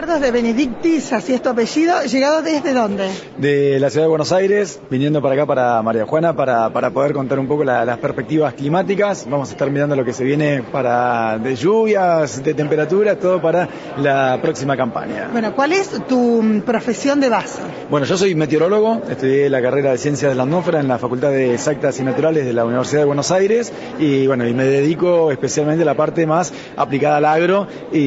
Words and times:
De 0.00 0.30
Benedictis, 0.30 1.12
así 1.12 1.34
es 1.34 1.42
tu 1.42 1.50
apellido, 1.50 2.02
¿llegado 2.04 2.40
desde 2.40 2.72
dónde? 2.72 3.10
De 3.36 3.78
la 3.78 3.90
ciudad 3.90 4.06
de 4.06 4.08
Buenos 4.08 4.32
Aires, 4.32 4.80
viniendo 4.90 5.20
para 5.20 5.34
acá, 5.34 5.44
para 5.44 5.82
María 5.82 6.06
Juana, 6.06 6.34
para, 6.34 6.72
para 6.72 6.90
poder 6.90 7.12
contar 7.12 7.38
un 7.38 7.46
poco 7.46 7.64
las 7.64 7.98
perspectivas 7.98 8.54
climáticas. 8.54 9.26
Vamos 9.28 9.50
a 9.50 9.52
estar 9.52 9.70
mirando 9.70 9.94
lo 9.94 10.04
que 10.04 10.14
se 10.14 10.24
viene 10.24 10.62
para 10.62 11.38
de 11.38 11.54
lluvias, 11.54 12.42
de 12.42 12.54
temperatura, 12.54 13.18
todo 13.18 13.42
para 13.42 13.68
la 13.98 14.38
próxima 14.40 14.74
campaña. 14.74 15.28
Bueno, 15.32 15.54
¿cuál 15.54 15.72
es 15.72 15.90
tu 16.08 16.42
mm, 16.42 16.62
profesión 16.62 17.20
de 17.20 17.28
base? 17.28 17.60
Bueno, 17.90 18.06
yo 18.06 18.16
soy 18.16 18.34
meteorólogo, 18.34 19.02
estudié 19.08 19.50
la 19.50 19.60
carrera 19.60 19.90
de 19.90 19.98
Ciencias 19.98 20.30
de 20.30 20.34
la 20.34 20.44
Atmósfera 20.44 20.80
en 20.80 20.88
la 20.88 20.98
Facultad 20.98 21.30
de 21.30 21.52
Exactas 21.52 22.00
y 22.00 22.04
Naturales 22.04 22.46
de 22.46 22.54
la 22.54 22.64
Universidad 22.64 23.02
de 23.02 23.06
Buenos 23.06 23.30
Aires 23.30 23.70
y 23.98 24.26
bueno, 24.26 24.48
y 24.48 24.54
me 24.54 24.64
dedico 24.64 25.30
especialmente 25.30 25.82
a 25.82 25.86
la 25.86 25.94
parte 25.94 26.26
más 26.26 26.54
aplicada 26.76 27.18
al 27.18 27.26
agro 27.26 27.66
y, 27.92 27.98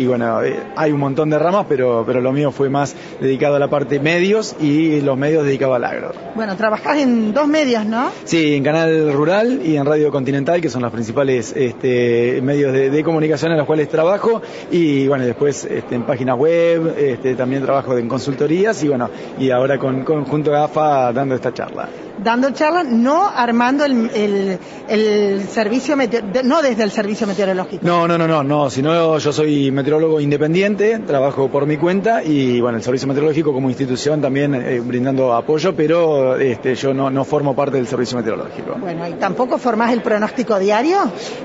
y 0.00 0.06
bueno, 0.06 0.42
eh, 0.42 0.58
hay 0.76 0.92
un 0.92 1.00
montón 1.00 1.28
de 1.28 1.41
ramas, 1.42 1.66
pero, 1.68 2.04
pero 2.06 2.20
lo 2.20 2.32
mío 2.32 2.50
fue 2.50 2.68
más 2.68 2.94
dedicado 3.20 3.56
a 3.56 3.58
la 3.58 3.68
parte 3.68 4.00
medios 4.00 4.54
y 4.60 5.00
los 5.00 5.16
medios 5.16 5.44
dedicados 5.44 5.76
al 5.76 5.84
agro. 5.84 6.12
Bueno, 6.34 6.56
trabajás 6.56 6.98
en 6.98 7.32
dos 7.32 7.46
medios, 7.48 7.84
¿no? 7.84 8.10
Sí, 8.24 8.54
en 8.54 8.64
Canal 8.64 9.12
Rural 9.12 9.60
y 9.64 9.76
en 9.76 9.84
Radio 9.84 10.10
Continental, 10.10 10.60
que 10.60 10.68
son 10.68 10.82
los 10.82 10.92
principales 10.92 11.52
este, 11.56 12.40
medios 12.42 12.72
de, 12.72 13.02
comunicación 13.02 13.50
en 13.50 13.58
los 13.58 13.66
cuales 13.66 13.88
trabajo 13.88 14.40
y 14.70 15.08
bueno, 15.08 15.24
después 15.24 15.64
este, 15.64 15.96
en 15.96 16.04
páginas 16.04 16.38
web, 16.38 16.94
este, 16.96 17.34
también 17.34 17.62
trabajo 17.62 17.98
en 17.98 18.08
consultorías 18.08 18.82
y 18.84 18.88
bueno, 18.88 19.10
y 19.38 19.50
ahora 19.50 19.76
con, 19.78 20.04
con 20.04 20.24
junto 20.24 20.54
a 20.54 20.64
AFA 20.64 21.12
dando 21.12 21.34
esta 21.34 21.52
charla 21.52 21.88
dando 22.22 22.50
charlas, 22.50 22.86
no 22.86 23.28
armando 23.28 23.84
el, 23.84 24.58
el, 24.88 25.48
servicio, 25.48 25.96
no 26.44 26.62
desde 26.62 26.82
el 26.82 26.90
servicio 26.90 27.26
meteorológico. 27.26 27.84
No, 27.86 28.06
no, 28.06 28.16
no, 28.16 28.26
no, 28.26 28.42
no, 28.42 28.70
sino 28.70 29.18
yo 29.18 29.32
soy 29.32 29.70
meteorólogo 29.70 30.20
independiente, 30.20 30.98
trabajo 31.00 31.48
por 31.48 31.66
mi 31.66 31.76
cuenta 31.76 32.22
y 32.22 32.60
bueno, 32.60 32.78
el 32.78 32.84
servicio 32.84 33.08
meteorológico 33.08 33.52
como 33.52 33.68
institución 33.68 34.20
también 34.20 34.54
eh, 34.54 34.80
brindando 34.80 35.34
apoyo, 35.34 35.74
pero 35.74 36.36
este, 36.36 36.74
yo 36.74 36.94
no, 36.94 37.10
no 37.10 37.24
formo 37.24 37.54
parte 37.54 37.76
del 37.76 37.86
servicio 37.86 38.16
meteorológico. 38.16 38.76
Bueno, 38.78 39.08
¿y 39.08 39.14
tampoco 39.14 39.58
formás 39.58 39.92
el 39.92 40.02
pronóstico 40.02 40.58
diario? 40.58 40.98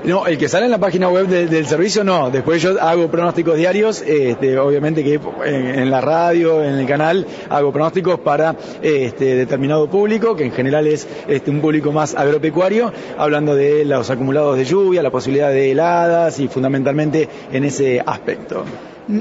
No, 0.04 0.26
el 0.26 0.38
que 0.38 0.48
sale 0.48 0.66
en 0.66 0.70
la 0.70 0.78
página 0.78 1.08
web 1.08 1.26
del 1.26 1.66
servicio 1.66 2.04
no, 2.04 2.30
después 2.30 2.62
yo 2.62 2.80
hago 2.80 3.10
pronósticos 3.10 3.56
diarios, 3.56 4.02
este, 4.06 4.58
obviamente 4.58 5.02
que 5.02 5.20
en, 5.44 5.90
la 5.90 6.00
radio, 6.00 6.62
en 6.62 6.74
el 6.74 6.86
canal, 6.86 7.26
hago 7.48 7.72
pronósticos 7.72 8.20
para 8.20 8.54
este, 8.82 9.36
determinado 9.36 9.88
público 9.88 10.36
que 10.36 10.44
en 10.44 10.52
general 10.52 10.67
es 10.74 11.06
este, 11.26 11.50
un 11.50 11.60
público 11.60 11.92
más 11.92 12.14
agropecuario, 12.14 12.92
hablando 13.16 13.54
de 13.54 13.84
los 13.84 14.10
acumulados 14.10 14.56
de 14.56 14.64
lluvia, 14.64 15.02
la 15.02 15.10
posibilidad 15.10 15.50
de 15.50 15.70
heladas 15.70 16.38
y 16.40 16.48
fundamentalmente 16.48 17.28
en 17.52 17.64
ese 17.64 18.00
aspecto. 18.04 18.64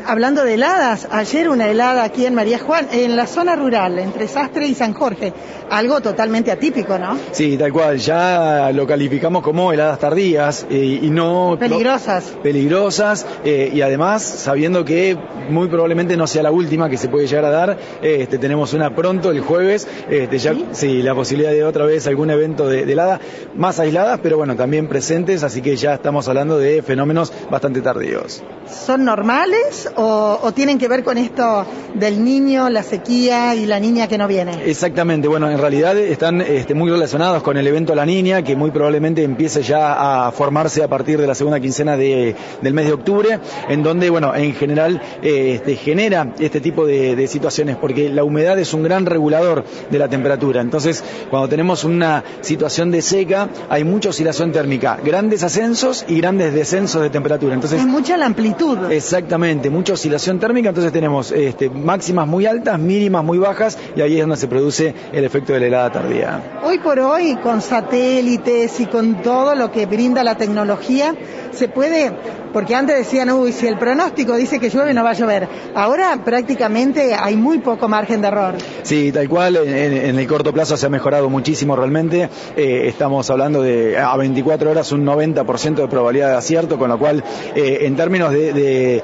Hablando 0.05 0.43
de 0.43 0.55
heladas, 0.55 1.07
ayer 1.11 1.47
una 1.47 1.69
helada 1.69 2.03
aquí 2.03 2.25
en 2.25 2.35
María 2.35 2.59
Juan, 2.59 2.89
en 2.91 3.15
la 3.15 3.25
zona 3.25 3.55
rural, 3.55 3.97
entre 3.99 4.27
Sastre 4.27 4.67
y 4.67 4.75
San 4.75 4.93
Jorge, 4.93 5.31
algo 5.69 6.01
totalmente 6.01 6.51
atípico, 6.51 6.99
¿no? 6.99 7.17
Sí, 7.31 7.57
tal 7.57 7.71
cual, 7.71 7.97
ya 7.97 8.69
lo 8.73 8.85
calificamos 8.85 9.41
como 9.43 9.71
heladas 9.71 9.97
tardías 9.99 10.67
eh, 10.69 10.99
y 11.01 11.09
no... 11.09 11.55
Peligrosas. 11.57 12.33
peligrosas 12.43 13.25
eh, 13.45 13.71
y 13.73 13.79
además 13.79 14.23
sabiendo 14.23 14.83
que 14.83 15.17
muy 15.49 15.69
probablemente 15.69 16.17
no 16.17 16.27
sea 16.27 16.43
la 16.43 16.51
última 16.51 16.89
que 16.89 16.97
se 16.97 17.07
puede 17.07 17.25
llegar 17.25 17.45
a 17.45 17.49
dar, 17.49 17.77
este, 18.01 18.37
tenemos 18.39 18.73
una 18.73 18.93
pronto 18.93 19.31
el 19.31 19.39
jueves, 19.39 19.87
este, 20.09 20.37
ya, 20.37 20.53
¿Sí? 20.73 21.01
la 21.01 21.15
posibilidad 21.15 21.51
de 21.51 21.63
otra 21.63 21.85
vez 21.85 22.07
algún 22.07 22.29
evento 22.29 22.67
de, 22.67 22.81
helada, 22.81 23.21
más 23.55 23.79
aisladas, 23.79 24.19
pero 24.21 24.35
bueno, 24.35 24.57
también 24.57 24.89
presentes, 24.89 25.43
así 25.43 25.61
que 25.61 25.77
ya 25.77 25.93
estamos 25.93 26.27
hablando 26.27 26.57
de 26.57 26.81
fenómenos 26.81 27.31
bastante 27.49 27.81
tardíos. 27.81 28.43
¿Son 28.69 29.05
normales? 29.05 29.76
O, 29.95 30.51
tienen 30.55 30.77
que 30.77 30.87
ver 30.87 31.03
con 31.03 31.17
esto 31.17 31.65
del 31.93 32.23
niño, 32.23 32.69
la 32.69 32.83
sequía 32.83 33.53
y 33.55 33.65
la 33.65 33.79
niña 33.79 34.07
que 34.07 34.17
no 34.17 34.27
viene? 34.27 34.63
Exactamente, 34.65 35.27
bueno, 35.27 35.49
en 35.49 35.57
realidad 35.57 35.97
están 35.97 36.41
este, 36.41 36.73
muy 36.73 36.89
relacionados 36.89 37.43
con 37.43 37.57
el 37.57 37.67
evento 37.67 37.93
La 37.95 38.05
Niña, 38.05 38.41
que 38.41 38.55
muy 38.55 38.71
probablemente 38.71 39.23
empiece 39.23 39.61
ya 39.61 40.27
a 40.27 40.31
formarse 40.31 40.83
a 40.83 40.87
partir 40.87 41.19
de 41.19 41.27
la 41.27 41.35
segunda 41.35 41.59
quincena 41.59 41.97
de, 41.97 42.35
del 42.61 42.73
mes 42.73 42.85
de 42.85 42.93
octubre, 42.93 43.39
en 43.69 43.83
donde, 43.83 44.09
bueno, 44.09 44.33
en 44.35 44.53
general 44.53 45.01
eh, 45.21 45.53
este, 45.55 45.75
genera 45.75 46.33
este 46.39 46.61
tipo 46.61 46.85
de, 46.85 47.15
de 47.15 47.27
situaciones, 47.27 47.75
porque 47.75 48.09
la 48.09 48.23
humedad 48.23 48.57
es 48.59 48.73
un 48.73 48.83
gran 48.83 49.05
regulador 49.05 49.63
de 49.89 49.99
la 49.99 50.07
temperatura. 50.07 50.61
Entonces, 50.61 51.03
cuando 51.29 51.47
tenemos 51.49 51.83
una 51.83 52.23
situación 52.41 52.91
de 52.91 53.01
seca, 53.01 53.49
hay 53.69 53.83
mucha 53.83 54.09
oscilación 54.09 54.51
térmica, 54.51 54.97
grandes 55.03 55.43
ascensos 55.43 56.05
y 56.07 56.17
grandes 56.17 56.53
descensos 56.53 57.01
de 57.01 57.09
temperatura. 57.09 57.53
Entonces, 57.53 57.81
es 57.81 57.87
mucha 57.87 58.17
la 58.17 58.25
amplitud. 58.25 58.91
Exactamente 58.91 59.66
mucha 59.69 59.93
oscilación 59.93 60.39
térmica, 60.39 60.69
entonces 60.69 60.91
tenemos 60.91 61.31
este, 61.31 61.69
máximas 61.69 62.27
muy 62.27 62.45
altas, 62.45 62.79
mínimas 62.79 63.23
muy 63.23 63.37
bajas, 63.37 63.77
y 63.95 64.01
ahí 64.01 64.15
es 64.15 64.21
donde 64.21 64.37
se 64.37 64.47
produce 64.47 64.93
el 65.11 65.23
efecto 65.23 65.53
de 65.53 65.59
la 65.59 65.65
helada 65.67 65.91
tardía. 65.91 66.59
Hoy 66.63 66.79
por 66.79 66.99
hoy, 66.99 67.35
con 67.37 67.61
satélites 67.61 68.79
y 68.79 68.85
con 68.85 69.21
todo 69.21 69.55
lo 69.55 69.71
que 69.71 69.85
brinda 69.85 70.23
la 70.23 70.35
tecnología, 70.35 71.15
se 71.51 71.67
puede, 71.67 72.11
porque 72.53 72.75
antes 72.75 72.97
decían, 72.97 73.29
uy, 73.31 73.51
si 73.51 73.67
el 73.67 73.77
pronóstico 73.77 74.35
dice 74.35 74.59
que 74.59 74.69
llueve, 74.69 74.93
no 74.93 75.03
va 75.03 75.11
a 75.11 75.13
llover. 75.13 75.47
Ahora 75.75 76.21
prácticamente 76.23 77.13
hay 77.13 77.35
muy 77.35 77.59
poco 77.59 77.87
margen 77.87 78.21
de 78.21 78.27
error. 78.27 78.55
Sí, 78.83 79.11
tal 79.11 79.27
cual, 79.27 79.57
en, 79.57 80.17
el 80.17 80.27
corto 80.27 80.53
plazo 80.53 80.77
se 80.77 80.85
ha 80.85 80.89
mejorado 80.89 81.29
muchísimo 81.29 81.75
realmente. 81.75 82.29
Eh, 82.55 82.83
estamos 82.87 83.29
hablando 83.29 83.61
de 83.61 83.97
a 83.97 84.15
24 84.15 84.71
horas 84.71 84.91
un 84.91 85.05
90% 85.05 85.75
de 85.75 85.87
probabilidad 85.87 86.29
de 86.29 86.37
acierto, 86.37 86.77
con 86.77 86.89
lo 86.89 86.99
cual, 86.99 87.23
eh, 87.55 87.79
en 87.81 87.95
términos 87.95 88.31
de, 88.31 89.01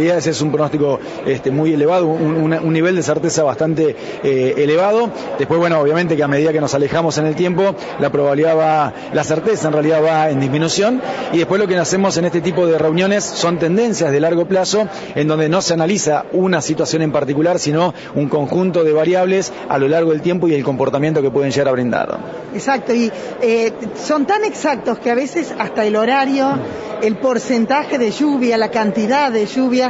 probabilidades, 0.00 0.26
es 0.26 0.40
un 0.40 0.50
pronóstico 0.50 0.98
este, 1.26 1.50
muy 1.50 1.74
elevado, 1.74 2.06
un, 2.06 2.72
nivel 2.72 2.96
de 2.96 3.02
certeza 3.02 3.42
bastante 3.42 3.94
eh, 4.22 4.54
elevado. 4.56 5.10
Después, 5.38 5.60
bueno, 5.60 5.78
obviamente 5.80 6.16
que 6.16 6.22
a 6.22 6.28
medida 6.28 6.52
que 6.52 6.60
nos 6.60 6.72
alejamos 6.74 7.18
en 7.18 7.26
el 7.26 7.34
tiempo, 7.34 7.74
la 7.98 8.10
probabilidad 8.10 8.56
va, 8.56 8.92
la 9.12 9.24
certeza 9.24 9.68
en 9.68 9.74
realidad 9.74 10.02
va 10.02 10.30
en 10.30 10.40
disminución. 10.40 11.02
Y 11.32 11.38
después 11.38 11.60
lo 11.60 11.68
que 11.68 11.76
hacemos 11.76 12.16
en 12.16 12.24
este 12.24 12.40
tipo 12.40 12.66
de 12.66 12.78
reuniones 12.78 13.24
son 13.24 13.58
tendencias 13.58 14.10
de 14.10 14.20
largo 14.20 14.46
plazo 14.46 14.88
en 15.14 15.28
donde 15.28 15.48
no 15.48 15.60
se 15.60 15.74
analiza 15.74 16.24
una 16.32 16.62
situación 16.62 17.02
en 17.02 17.12
particular, 17.12 17.58
sino 17.58 17.92
un 18.14 18.28
conjunto 18.28 18.84
de 18.84 18.92
variables 18.92 19.52
a 19.68 19.78
lo 19.78 19.88
largo 19.88 20.12
del 20.12 20.22
tiempo 20.22 20.48
y 20.48 20.54
el 20.54 20.64
comportamiento 20.64 21.20
que 21.20 21.30
pueden 21.30 21.50
llegar 21.50 21.68
a 21.68 21.72
brindar. 21.72 22.18
Exacto, 22.54 22.94
y 22.94 23.12
eh, 23.42 23.72
son 24.02 24.26
tan 24.26 24.44
exactos 24.44 24.98
que 24.98 25.10
a 25.10 25.14
veces 25.14 25.54
hasta 25.58 25.84
el 25.84 25.96
horario, 25.96 26.58
el 27.02 27.16
porcentaje 27.16 27.98
de 27.98 28.10
lluvia, 28.10 28.56
la 28.56 28.70
cantidad 28.70 29.30
de 29.30 29.46
lluvia, 29.46 29.89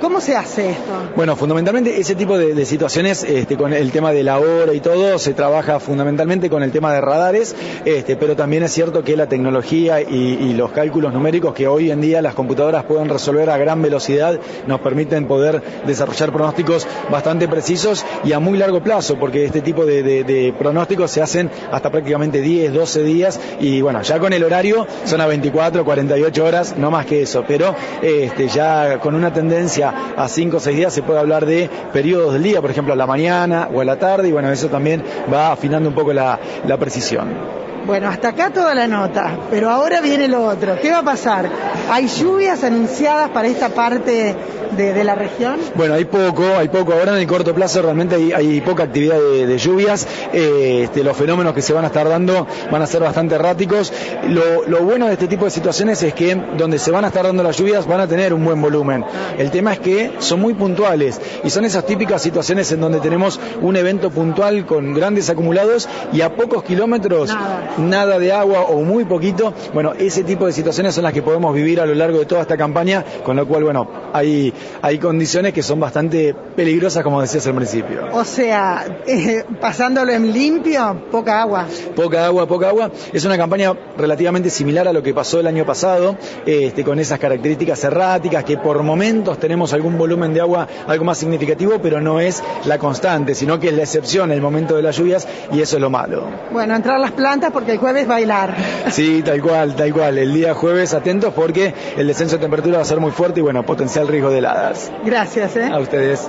¿Cómo 0.00 0.20
se 0.20 0.36
hace 0.36 0.70
esto? 0.70 0.92
Bueno, 1.16 1.36
fundamentalmente 1.36 1.98
ese 1.98 2.14
tipo 2.14 2.36
de, 2.36 2.64
situaciones, 2.64 3.24
este, 3.24 3.56
con 3.56 3.72
el 3.72 3.90
tema 3.90 4.12
de 4.12 4.22
la 4.22 4.38
hora 4.38 4.72
y 4.74 4.80
todo, 4.80 5.18
se 5.18 5.34
trabaja 5.34 5.80
fundamentalmente 5.80 6.50
con 6.50 6.62
el 6.62 6.72
tema 6.72 6.92
de 6.92 7.00
radares, 7.00 7.54
este, 7.84 8.16
pero 8.16 8.36
también 8.36 8.62
es 8.64 8.72
cierto 8.72 9.02
que 9.02 9.16
la 9.16 9.28
tecnología 9.28 10.00
y, 10.00 10.52
los 10.54 10.70
cálculos 10.70 11.12
numéricos 11.12 11.52
que 11.52 11.66
hoy 11.66 11.90
en 11.90 12.00
día 12.00 12.22
las 12.22 12.34
computadoras 12.34 12.84
pueden 12.84 13.08
resolver 13.08 13.50
a 13.50 13.56
gran 13.56 13.82
velocidad 13.82 14.38
nos 14.68 14.80
permiten 14.80 15.26
poder 15.26 15.62
desarrollar 15.84 16.32
pronósticos 16.32 16.86
bastante 17.10 17.48
precisos 17.48 18.04
y 18.24 18.32
a 18.32 18.38
muy 18.38 18.56
largo 18.56 18.82
plazo, 18.82 19.18
porque 19.18 19.44
este 19.44 19.62
tipo 19.62 19.84
de, 19.84 20.54
pronósticos 20.58 21.10
se 21.10 21.22
hacen 21.22 21.50
hasta 21.72 21.90
prácticamente 21.90 22.40
10, 22.40 22.72
12 22.72 23.02
días 23.02 23.40
y 23.60 23.80
bueno, 23.80 24.02
ya 24.02 24.18
con 24.18 24.32
el 24.32 24.44
horario 24.44 24.86
son 25.04 25.20
a 25.20 25.26
24, 25.26 25.84
48 25.84 26.44
horas, 26.44 26.74
no 26.76 26.90
más 26.90 27.06
que 27.06 27.22
eso, 27.22 27.44
pero 27.46 27.74
este, 28.02 28.48
ya 28.48 28.98
con 29.00 29.14
una 29.14 29.32
tendencia 29.32 29.93
a 30.16 30.28
cinco 30.28 30.58
o 30.58 30.60
seis 30.60 30.76
días 30.76 30.92
se 30.92 31.02
puede 31.02 31.20
hablar 31.20 31.46
de 31.46 31.68
periodos 31.92 32.32
del 32.34 32.42
día, 32.42 32.60
por 32.60 32.70
ejemplo 32.70 32.92
a 32.92 32.96
la 32.96 33.06
mañana 33.06 33.68
o 33.72 33.80
a 33.80 33.84
la 33.84 33.98
tarde, 33.98 34.28
y 34.28 34.32
bueno, 34.32 34.50
eso 34.50 34.68
también 34.68 35.02
va 35.32 35.52
afinando 35.52 35.88
un 35.88 35.94
poco 35.94 36.12
la, 36.12 36.38
la 36.66 36.76
precisión. 36.76 37.64
Bueno, 37.86 38.08
hasta 38.08 38.28
acá 38.28 38.50
toda 38.50 38.74
la 38.74 38.86
nota, 38.86 39.38
pero 39.50 39.68
ahora 39.68 40.00
viene 40.00 40.26
lo 40.26 40.42
otro. 40.46 40.78
¿Qué 40.80 40.90
va 40.90 41.00
a 41.00 41.02
pasar? 41.02 41.50
¿Hay 41.90 42.08
lluvias 42.08 42.64
anunciadas 42.64 43.28
para 43.28 43.46
esta 43.46 43.68
parte 43.68 44.34
de, 44.74 45.04
la 45.04 45.14
región? 45.14 45.58
Bueno, 45.74 45.94
hay 45.94 46.06
poco, 46.06 46.44
hay 46.56 46.68
poco. 46.68 46.94
Ahora 46.94 47.12
en 47.12 47.18
el 47.18 47.26
corto 47.26 47.54
plazo 47.54 47.82
realmente 47.82 48.34
hay, 48.34 48.60
poca 48.62 48.84
actividad 48.84 49.18
de, 49.18 49.58
lluvias. 49.58 50.06
Eh, 50.32 50.84
este, 50.84 51.04
los 51.04 51.14
fenómenos 51.14 51.52
que 51.52 51.60
se 51.60 51.74
van 51.74 51.84
a 51.84 51.88
estar 51.88 52.08
dando 52.08 52.46
van 52.70 52.80
a 52.80 52.86
ser 52.86 53.02
bastante 53.02 53.34
erráticos. 53.34 53.92
Lo, 54.28 54.82
bueno 54.82 55.06
de 55.06 55.12
este 55.12 55.28
tipo 55.28 55.44
de 55.44 55.50
situaciones 55.50 56.02
es 56.02 56.14
que 56.14 56.34
donde 56.56 56.78
se 56.78 56.90
van 56.90 57.04
a 57.04 57.08
estar 57.08 57.24
dando 57.24 57.42
las 57.42 57.58
lluvias 57.58 57.86
van 57.86 58.00
a 58.00 58.06
tener 58.06 58.32
un 58.32 58.44
buen 58.44 58.62
volumen. 58.62 59.04
El 59.36 59.50
tema 59.50 59.74
es 59.74 59.80
que 59.80 60.12
son 60.20 60.40
muy 60.40 60.54
puntuales 60.54 61.20
y 61.44 61.50
son 61.50 61.66
esas 61.66 61.84
típicas 61.84 62.22
situaciones 62.22 62.72
en 62.72 62.80
donde 62.80 63.00
tenemos 63.00 63.38
un 63.60 63.76
evento 63.76 64.10
puntual 64.10 64.64
con 64.64 64.94
grandes 64.94 65.28
acumulados 65.28 65.86
y 66.14 66.22
a 66.22 66.34
pocos 66.34 66.64
kilómetros 66.64 67.28
nada 67.28 67.73
de 67.76 68.32
agua 68.32 68.62
o 68.62 68.82
muy 68.82 69.04
poquito, 69.04 69.52
bueno, 69.72 69.92
ese 69.98 70.24
tipo 70.24 70.46
de 70.46 70.52
situaciones 70.52 70.94
son 70.94 71.04
las 71.04 71.12
que 71.12 71.22
podemos 71.22 71.54
vivir 71.54 71.80
a 71.80 71.86
lo 71.86 71.94
largo 71.94 72.18
de 72.18 72.26
toda 72.26 72.42
esta 72.42 72.56
campaña, 72.56 73.04
con 73.24 73.36
lo 73.36 73.46
cual, 73.46 73.64
bueno, 73.64 73.88
hay, 74.12 74.52
hay 74.82 74.98
condiciones 74.98 75.52
que 75.52 75.62
son 75.62 75.80
bastante 75.80 76.34
peligrosas, 76.56 77.02
como 77.02 77.20
decías 77.20 77.46
al 77.46 77.54
principio. 77.54 78.08
O 78.12 78.24
sea, 78.24 78.84
eh, 79.06 79.44
pasándolo 79.60 80.12
en 80.12 80.32
limpio, 80.32 81.02
poca 81.10 81.42
agua. 81.42 81.66
Poca 81.96 82.26
agua, 82.26 82.46
poca 82.46 82.68
agua. 82.68 82.90
Es 83.12 83.24
una 83.24 83.36
campaña 83.36 83.72
relativamente 83.96 84.50
similar 84.50 84.88
a 84.88 84.92
lo 84.92 85.02
que 85.02 85.14
pasó 85.14 85.40
el 85.40 85.46
año 85.46 85.64
pasado, 85.64 86.16
este, 86.46 86.84
con 86.84 86.98
esas 86.98 87.18
características 87.18 87.82
erráticas, 87.84 88.44
que 88.44 88.58
por 88.58 88.82
momentos 88.82 89.38
tenemos 89.38 89.72
algún 89.72 89.98
volumen 89.98 90.32
de 90.32 90.40
agua 90.40 90.68
algo 90.86 91.04
más 91.04 91.18
significativo, 91.18 91.78
pero 91.82 92.00
no 92.00 92.20
es 92.20 92.42
la 92.66 92.78
constante, 92.78 93.34
sino 93.34 93.58
que 93.58 93.68
es 93.68 93.74
la 93.74 93.82
excepción 93.82 94.30
en 94.30 94.36
el 94.36 94.42
momento 94.42 94.76
de 94.76 94.82
las 94.82 94.96
lluvias 94.96 95.26
y 95.52 95.60
eso 95.60 95.76
es 95.76 95.82
lo 95.82 95.90
malo. 95.90 96.24
Bueno, 96.52 96.74
entrar 96.74 97.00
las 97.00 97.12
plantas 97.12 97.52
porque 97.64 97.72
el 97.72 97.78
jueves 97.78 98.06
bailar. 98.06 98.54
Sí, 98.90 99.22
tal 99.22 99.40
cual, 99.40 99.74
tal 99.74 99.90
cual. 99.94 100.18
El 100.18 100.34
día 100.34 100.52
jueves 100.52 100.92
atentos 100.92 101.32
porque 101.32 101.72
el 101.96 102.06
descenso 102.06 102.36
de 102.36 102.42
temperatura 102.42 102.76
va 102.76 102.82
a 102.82 102.86
ser 102.86 103.00
muy 103.00 103.10
fuerte 103.10 103.40
y 103.40 103.42
bueno, 103.42 103.64
potencial 103.64 104.06
riesgo 104.06 104.30
de 104.30 104.38
heladas. 104.38 104.92
Gracias, 105.02 105.56
¿eh? 105.56 105.70
A 105.72 105.78
ustedes. 105.78 106.28